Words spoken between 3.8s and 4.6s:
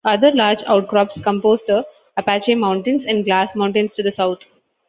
to the south.